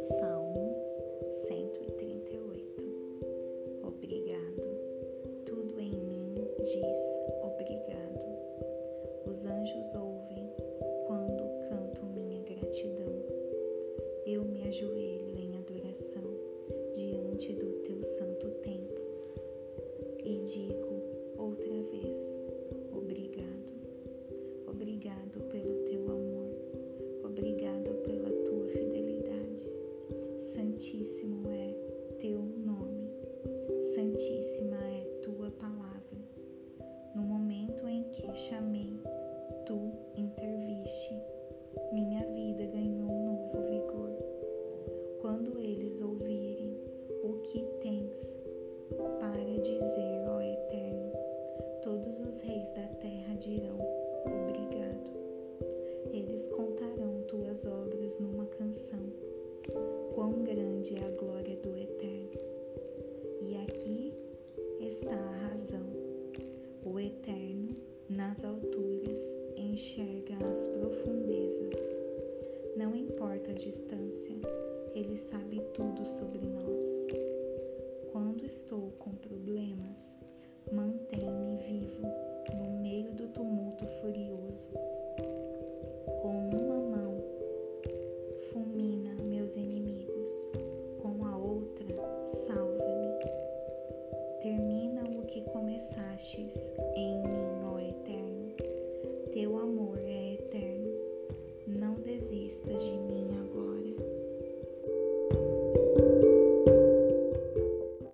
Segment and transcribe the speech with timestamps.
[0.00, 0.74] Salmo
[1.46, 2.84] 138
[3.84, 4.68] Obrigado,
[5.46, 8.26] tudo em mim diz obrigado.
[9.24, 10.52] Os anjos ouvem
[11.06, 13.14] quando canto minha gratidão.
[14.26, 16.24] Eu me ajoelho em adoração
[16.92, 19.06] diante do teu santo templo
[20.24, 20.87] e digo
[30.68, 31.74] Santíssimo é
[32.18, 33.10] teu nome.
[33.94, 36.18] Santíssima é tua palavra.
[37.14, 39.00] No momento em que chamei,
[39.64, 41.14] tu interviste.
[41.90, 44.10] Minha vida ganhou um novo vigor.
[45.22, 46.76] Quando eles ouvirem
[47.24, 48.38] o que tens
[49.18, 51.12] para dizer, ó Eterno,
[51.82, 53.78] todos os reis da terra dirão
[54.26, 55.12] obrigado.
[56.12, 59.17] Eles contarão tuas obras numa canção.
[64.98, 65.86] Está a razão.
[66.84, 67.76] O Eterno,
[68.08, 69.20] nas alturas,
[69.56, 71.76] enxerga as profundezas.
[72.76, 74.34] Não importa a distância,
[74.96, 77.06] Ele sabe tudo sobre nós.
[78.10, 80.18] Quando estou com problemas,
[94.58, 98.52] termina o que começastes em mim, ó Eterno.
[99.32, 100.90] Teu amor é eterno.
[101.68, 103.78] Não desistas de mim agora.